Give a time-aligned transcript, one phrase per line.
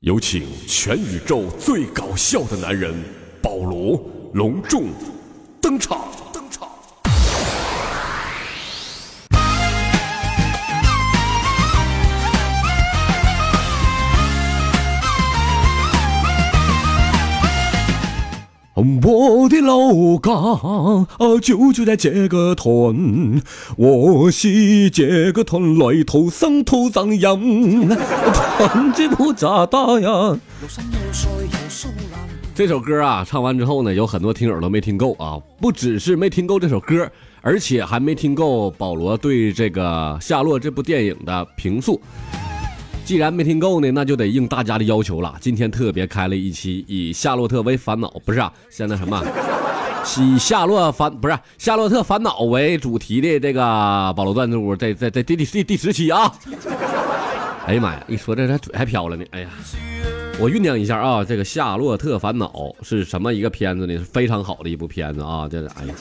[0.00, 2.90] 有请全宇宙最搞笑的男人
[3.42, 4.84] 保罗隆重
[5.60, 6.19] 登场！
[19.02, 21.06] 我的老家啊，
[21.40, 23.40] 就住在这个屯，
[23.76, 30.38] 我是这个屯来土生土长人， 团结不咋大呀。
[32.54, 42.00] 这首歌啊，唱完之后呢，有很多听友都没听够啊，不只是没听够这首歌，而且还没听够保罗对这个《夏洛》这部电影的评述。
[43.10, 45.34] 既然没听够呢，那就得应大家的要求了。
[45.40, 49.20] 今天特别开了一期以《夏洛特为烦恼》，不是啊，现在什么？
[49.24, 56.32] 以《夏洛烦》不是《夏洛特烦恼》为主题的这个保罗段子屋，在在在第第第第十期啊！
[57.66, 59.24] 哎呀妈呀，一说这这嘴还飘了呢。
[59.32, 59.48] 哎呀，
[60.38, 62.46] 我酝酿一下啊，这个《夏洛特烦恼》
[62.84, 63.98] 是什么一个片子呢？
[63.98, 65.48] 是非常好的一部片子啊！
[65.50, 65.94] 这哎呀，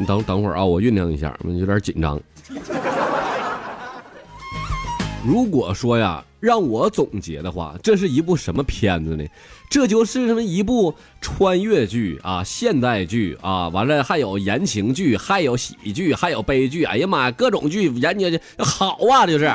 [0.00, 2.18] 你等等会儿啊，我酝酿一下，有点紧张。
[5.26, 9.24] 如果说呀，让我总结的话，这是一部什么片子呢？
[9.68, 16.84] 这就是什么一部穿越剧啊，现代剧啊，完了还有言情剧，还有喜剧，还有悲剧。
[16.84, 18.26] 哎呀妈呀，各种剧研究
[18.58, 19.52] 好啊，就是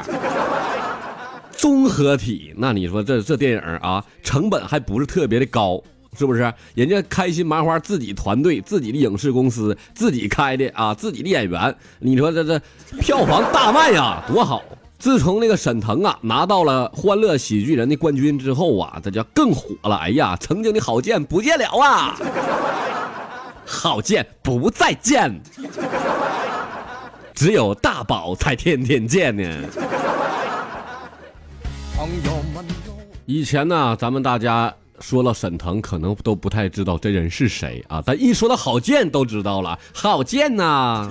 [1.52, 2.53] 综合体。
[2.58, 5.81] 那你说这这电影啊，成本还不是特别的高，
[6.19, 6.53] 是不是？
[6.75, 12.59] 人家开心麻花自己团队、自己的影视公司、自己开的啊，自己的演员，你说这这
[13.00, 14.61] 票房大卖呀，多好！
[15.02, 19.95] 自从那个沈腾啊拿到了欢乐喜剧人的冠军之后啊，这叫更火了。
[19.95, 22.16] 哎呀，曾经的好见不见了啊，
[23.66, 25.41] 好见不再见，
[27.33, 29.44] 只有大宝才天天见呢。
[33.25, 41.09] 以前呢，咱们大家说了沈腾，可能都不太知道这人是谁啊，但一说到郝建，都知道了，郝建呐。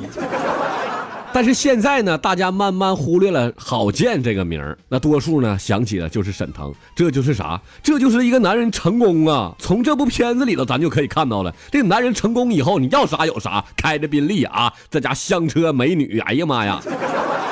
[1.32, 7.60] 但是现在呢，大家慢慢忽略了郝建这个名儿，那多数呢想起的就是沈腾，这就是啥？
[7.82, 9.54] 这就是一个男人成功啊！
[9.58, 16.80] 从这部片子里头，咱就可以看到了，这男人成功以后，你要啥有啥，开着宾利啊，这家香车美女，哎呀妈呀，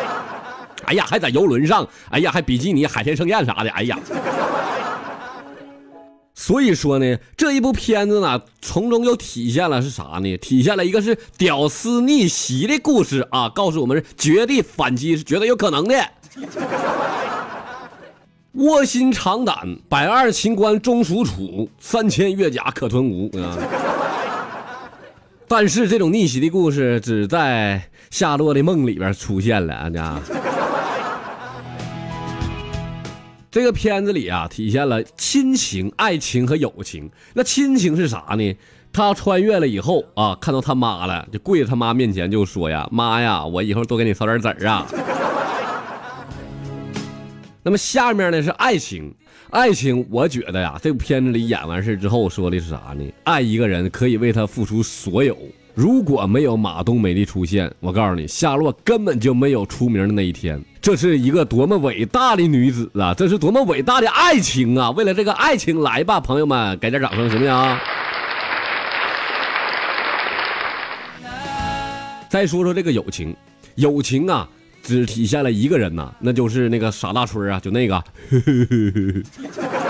[0.84, 3.96] 哎呀，还在游轮上，哎呀，还比基尼海天盛宴啥的，哎呀。
[6.40, 10.36] 所以说呢，这一部片子呢，从中又体现了是啥呢？
[10.36, 15.96] 体现了一个是屌丝逆袭的故事啊，告诉我们是绝地反击是绝对有可能的。
[18.52, 23.58] 卧薪尝胆，百二秦关终属楚，三千越甲可吞吴啊。
[25.48, 30.22] 但是这种逆袭的故事只在夏洛的梦里边出现了啊。
[33.58, 37.10] 这个片子里啊，体现了亲情、爱情和友情。
[37.34, 38.56] 那亲情是啥呢？
[38.92, 44.86] 他穿越了以后啊，看到他妈了，就跪在他妈面前就说呀：“妈呀，我以后多给你烧点子啊。”
[47.64, 49.12] 那么下面呢是爱情，
[49.50, 53.12] 爱情我觉得呀，这部片子里演完事之后说的是啥呢？
[53.24, 55.36] 爱一个人可以为他付出所有。
[55.78, 60.60] 如果没有马冬梅的出现，我告诉你，夏洛根本就没有出名的那一天。
[60.82, 63.14] 这是一个多么伟大的女子啊！
[63.14, 64.90] 这是多么伟大的爱情啊！
[64.90, 67.78] 为了这个爱情，来吧，朋友们，给点掌声行不行？
[72.28, 73.32] 再说说这个友情，
[73.76, 74.48] 友情啊，
[74.82, 77.94] 只体现了一个人呐，那就是那个傻大春啊，就那个。
[78.32, 79.87] 而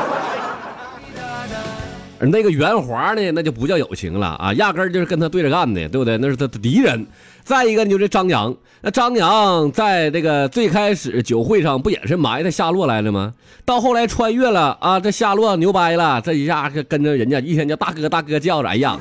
[2.20, 6.18] 那个袁华呢，那就不叫友情了啊，压根儿就是跟他对着干的，对不对？
[6.18, 7.06] 那是他的敌人。
[7.44, 8.54] 再一个，就是张扬。
[8.80, 13.32] 那张扬在这个最开始酒会上不也是埋汰夏洛来了吗？
[13.64, 18.96] 到后来穿越了啊，这夏洛牛掰了，这一下跟着人家一天叫大哥大哥叫着，哎呀，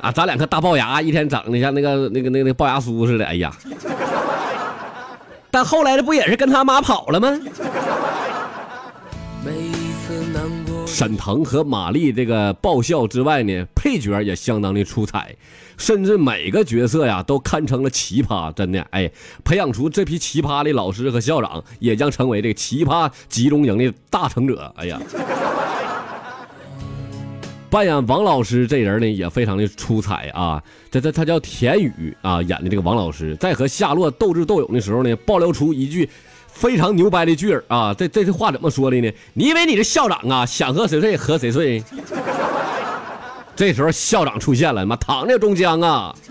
[0.00, 3.52] 啊，咱两颗大龅牙，一天整的像那个那个那个那龅牙酥似的，哎呀。
[5.50, 7.28] 但后来这不也是跟他妈跑了吗？
[10.92, 15.34] 沈腾和马丽这个爆笑之外呢，配角也相当的出彩，
[15.78, 18.52] 甚至每个角色呀都堪称了奇葩。
[18.52, 19.10] 真的，哎，
[19.42, 24.70] 培养出这批奇葩的老师和校长，也将成为这个奇葩集中营的大成者。
[24.76, 25.00] 哎呀，
[27.70, 36.06] 扮演王老师这人呢也非常的出彩啊，这这他叫田宇啊，演的这个王老师，在和夏洛斗智斗勇的时候呢，爆料出一句。
[36.52, 37.92] 非常牛掰的句儿啊！
[37.94, 39.12] 这这句话怎么说的呢？
[39.34, 41.82] 你以为你是校长啊，想和谁睡和谁睡？
[43.56, 46.14] 这时候校长出现了，妈躺着中枪啊！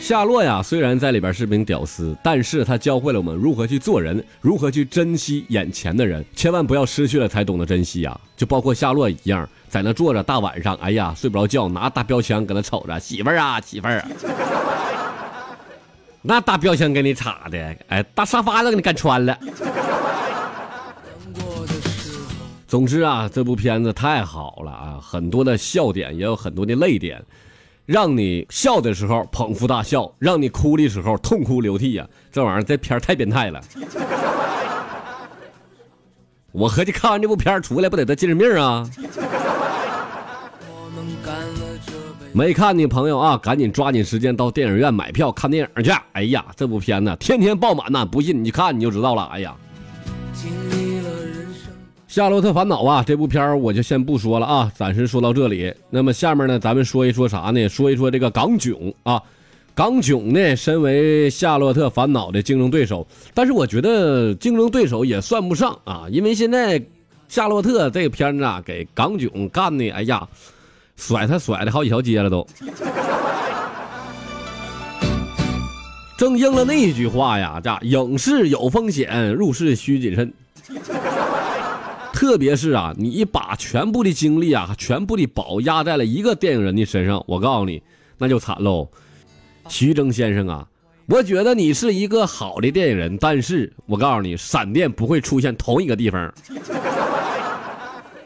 [0.00, 8.18] 夏洛呀，虽然在里边是名屌丝，但是他教会了我们如何去做人，如何去珍惜眼前的人，千万不要失去了才懂得珍惜呀。
[8.36, 14.08] 就包括夏洛一样，在那坐着，大晚上，哎呀，睡不着觉，拿大标枪搁那瞅着媳妇儿啊，媳妇儿啊，
[16.26, 19.38] 那大标枪给你插的，哎，大沙发都给你干穿了。
[22.66, 27.22] 总之啊，这部片子太好了啊，很多的笑点，也有很多的泪点。
[27.84, 32.08] 让你笑的时候捧腹大笑，让你哭的时候痛哭流涕呀！
[32.32, 33.60] 这玩意儿这片太变态了。
[36.52, 38.88] 我合计看完这部片出来不得得精神病啊！
[42.36, 45.92] 没看的朋友啊，赶紧抓紧时间到电影院买票看电影去！
[46.14, 49.22] 哎呀，这部片子天天爆满呐，不信你看你就知道了。
[49.26, 49.54] 哎呀。
[52.08, 55.72] 《夏洛特烦恼》啊，这部片儿我就先不说了啊，暂时说到这里。
[55.90, 57.68] 那么下面呢，咱们说一说啥呢？
[57.68, 59.22] 说一说这个港囧啊。
[59.72, 66.80] 港囧呢，身为《夏洛特烦恼》的竞争对手，但是我觉得竞争对手也算不上啊，因为现在
[67.28, 70.28] 《夏洛特》这个片子啊，给港囧干的，哎呀，
[70.96, 72.46] 甩他甩的好几条街了都。
[76.16, 80.32] 正应了那句话呀，这影视有风险，入市需谨慎。
[82.12, 87.82] 特别是啊，你把全部的精力啊，全部的宝压在了一个电影人的身上，我告诉你，
[88.16, 88.88] 那就惨喽。
[89.68, 90.66] 徐峥先生啊，
[91.06, 96.32] 我觉得你是一个好的电影人，但是我告诉你，闪电不会出现同一个地方，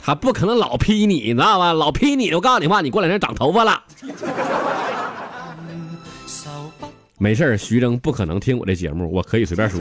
[0.08, 1.74] 他不可能老劈你，你知道吗？
[1.74, 3.78] 老劈你，我告诉你话，你过两天长头发了。
[7.18, 9.78] 没事徐峥不可能听我的节目，我可以随便说。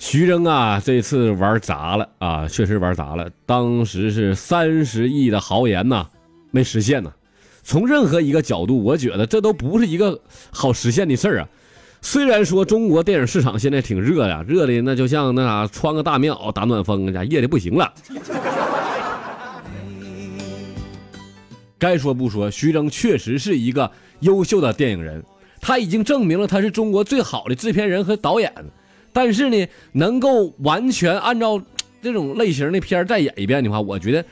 [0.00, 3.30] 徐峥啊，这次玩砸了啊，确实玩砸了。
[3.46, 6.08] 当时是三十亿的豪言呐，
[6.50, 7.12] 没实现呢。
[7.62, 10.20] 从任何一个角度，我觉得这都不是一个
[10.50, 11.48] 好实现的事儿啊。
[12.00, 17.92] 虽然说中国电影市场现在挺热呀，热的那就像那啥，穿个大棉袄打暖风，家热的不行了。
[21.78, 23.90] 该说不说，徐峥确实是一个
[24.20, 25.22] 优秀的电影人，
[25.60, 28.52] 他已经证明了他是中国最好的制片人和导演。
[29.12, 31.60] 但是呢，能够完全按照
[32.02, 34.24] 这种类型的片再演一遍的话，我觉得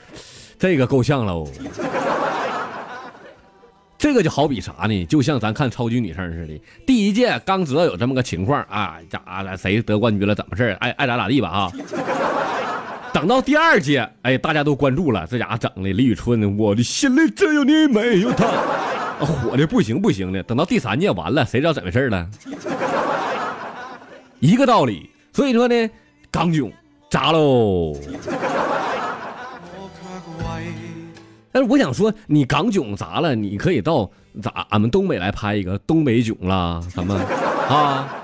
[0.59, 1.49] 这个够呛喽。
[3.99, 5.07] 这个就好比啥呢？
[5.07, 10.35] 就像咱看超级女声似的，第一届刚知道有这么个情况啊，咋了谁得冠军了？
[10.35, 11.73] 怎么事爱爱咋咋地吧啊。
[13.15, 18.47] 等到第二届，哎，大家都关注了，这家伙整的李宇春，我的心里只有你，没有他，
[19.19, 20.43] 火的不行不行的。
[20.43, 22.29] 等到第三届完了，谁知道怎么回事了？
[24.39, 25.91] 一个道理，所以说呢，
[26.31, 26.71] 港囧
[27.11, 27.97] 砸喽。
[31.57, 34.11] 但是我想说，你港囧砸了，你可以到
[34.43, 38.15] 咋俺们东北来拍一个东北囧啦，什么啊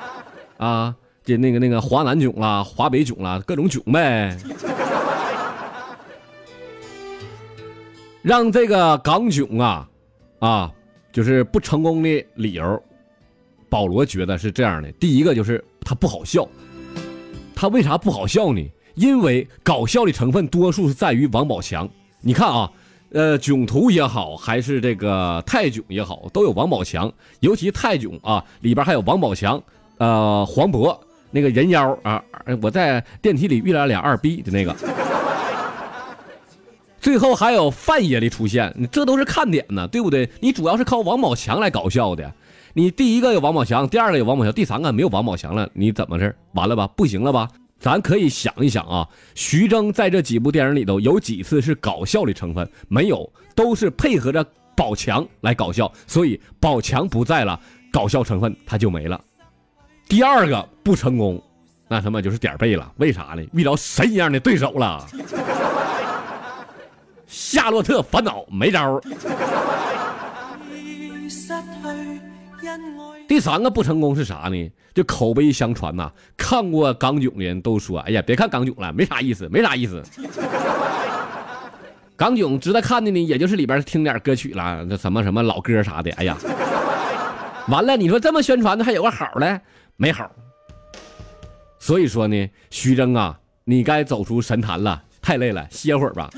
[0.59, 0.95] 啊，
[1.25, 4.37] 这那个那个华南囧啦，华北囧啦，各种囧呗。
[8.21, 9.89] 让这个港囧啊
[10.39, 10.71] 啊，
[11.11, 12.83] 就是不成功的理由，
[13.71, 15.65] 保罗觉得是这样的：第一个就是。
[15.85, 16.47] 它不好笑，
[17.55, 18.63] 它为啥不好笑呢？
[18.95, 21.89] 因为搞笑的成分多数是在于王宝强。
[22.21, 22.71] 你看啊，
[23.13, 27.13] 呃，囧途也好，还是这个泰囧也好，都有王宝强。
[27.41, 29.63] 尤其泰囧啊，里边还有王宝强，
[29.99, 30.99] 呃，黄渤
[31.31, 32.23] 那个人妖啊，
[32.63, 34.75] 我在电梯里遇了俩二逼的那个。
[37.01, 40.31] 最后还有范爷的出现，这都是看点呢，对不对？
[40.41, 42.33] 你主要是靠王宝强来搞笑的。
[42.75, 46.87] 你第一个有王宝强，第二个有王宝强，第三个没有王宝强了，你怎么事完了吧？
[46.97, 47.49] 不行了吧？
[47.83, 52.71] 咱可以想一想啊，徐峥在这几部电影里头有几次是搞笑的成分？
[52.87, 54.47] 没有，都是配合着
[54.77, 55.93] 宝强来搞笑。
[56.07, 57.59] 所以宝强不在了，
[57.93, 59.21] 搞笑成分他就没了。
[60.09, 61.43] 第二个不成功，
[61.89, 62.93] 那他妈就是点背了。
[62.99, 63.43] 为啥呢？
[63.53, 65.05] 遇到神一样的对手了。
[67.27, 69.01] 夏洛特烦恼没招。
[73.29, 74.71] 第三个不成功是啥呢？
[74.95, 80.03] 就口碑相传呐，看过港囧的人都说：“哎呀，别看港囧了，没啥意思，没啥意思。
[82.15, 86.11] ”港囧值得看的呢，也就是里边听点歌曲了，那什么什么老歌啥的。
[86.13, 86.37] 哎呀，
[87.69, 89.61] 完了，你说这么宣传的还有个好嘞？
[89.97, 90.31] 没好。
[91.79, 96.31] 所以说呢，徐峥啊，你该走出神坛了，太累了，歇会儿吧。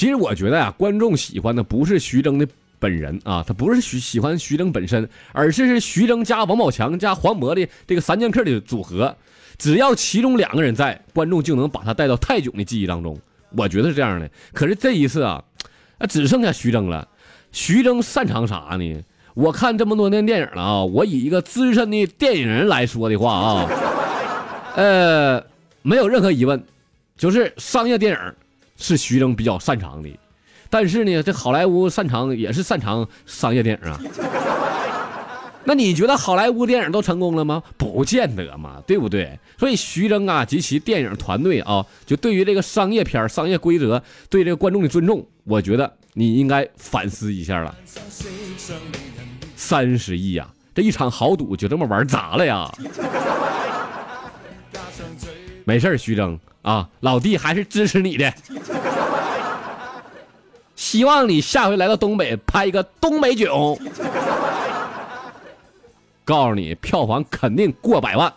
[0.00, 9.14] 其实我觉得呀，观众喜欢的不是徐峥的本人啊，他不是徐喜欢徐峥本身，而是是徐峥加王宝强加黄渤的这个三剑客的组合。
[9.58, 13.14] 只要其中两个人在，观众就能把他带到泰囧的记忆当中。
[13.54, 14.30] 我觉得是这样的。
[14.54, 15.44] 可是这一次啊，
[15.98, 17.06] 啊只剩下徐峥了。
[17.52, 19.04] 徐峥擅长啥呢？
[19.34, 23.68] 我看这么多年电影了啊，我以一个资深的电影人来说的话啊，
[24.76, 25.44] 呃，
[25.82, 26.64] 没有任何疑问，
[27.18, 28.18] 就是商业电影
[28.80, 30.10] 是徐峥比较擅长的。
[30.68, 34.00] 但是呢，这好莱坞擅长也是擅长商业电影啊。
[35.62, 37.62] 那你觉得好莱坞电影都成功了吗？
[37.76, 39.38] 不见得嘛，对不对？
[39.58, 47.74] 所以徐峥啊及其电影团队啊，就对于这个商业片、商业规则，对这个观众的尊重，我觉得你应该反思一下了。
[49.54, 52.72] 三十亿呀，这一场豪赌就这么玩砸了呀！
[55.64, 58.32] 没事徐峥啊，老弟还是支持你的。
[60.76, 63.78] 希望你下回来到东北拍一个东北囧。
[66.24, 68.32] 告诉你，票房肯定过百万。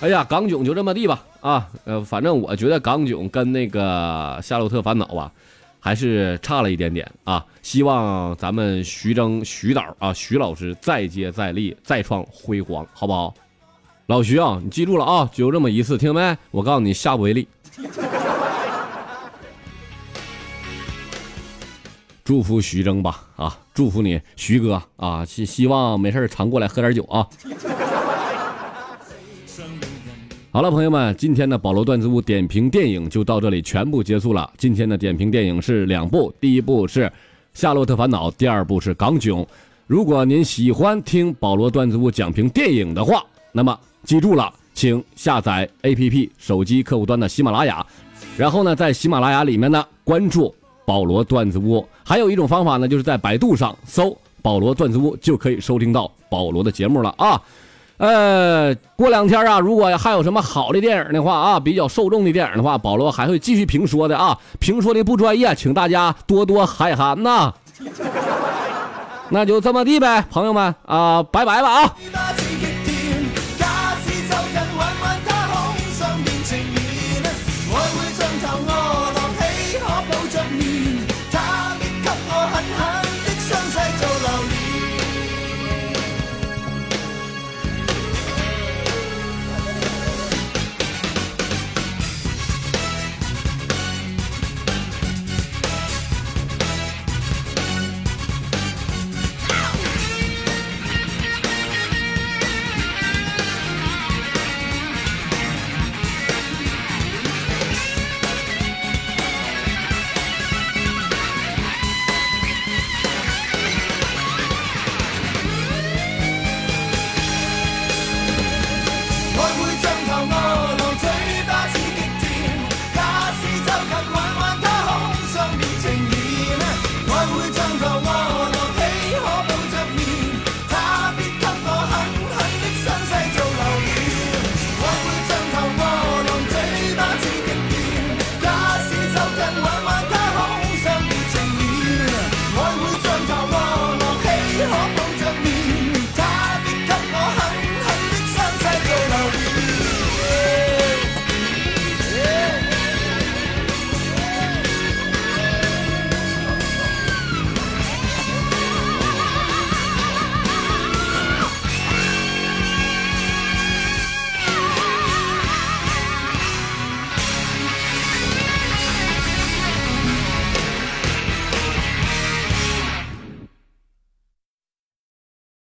[0.00, 5.32] 哎呀，港囧就这么地吧，啊，呃，反正我觉得港囧跟那个《夏洛特烦恼》吧，
[5.80, 7.42] 还是差了一点点啊。
[7.62, 13.34] 希望咱们徐峥、徐导啊，徐老师再接再厉，再创辉煌，好不好？
[14.06, 16.38] 老徐啊，你记住了啊，就这么一次，听没？
[16.52, 17.48] 我告诉你，下不为例。
[22.22, 27.26] 祝福徐峥吧，啊，祝福你，徐哥啊，希希望没事常过来喝点酒啊。
[30.52, 34.48] 好了，朋友们，今天的保罗段子屋点评电影就到这里全部结束了。
[34.56, 37.04] 今天的点评电影是两部，第一部是
[37.54, 39.42] 《夏洛特烦恼》，第二部是《港囧》。
[39.88, 43.20] 如果您喜欢听保罗段子屋讲评电影的话，
[43.50, 47.84] 那么记住了，请下载 APP 手机客户端的喜马拉雅，
[48.38, 50.54] 然后呢，在喜马拉雅里面呢关注。
[50.86, 57.42] 保罗段子屋，还有一种方法呢，就是在百度上搜“保罗段子屋”，就可以收听到保罗的节目了啊。
[57.96, 64.38] 呃，过两天啊，如果还有什么好的电影的话啊，比较受众的电影的话，保罗还会继续评说的啊。
[64.60, 67.52] 评说的不专业，请大家多多海涵呐。
[69.30, 71.96] 那就这么地呗，朋友们啊，拜拜了啊。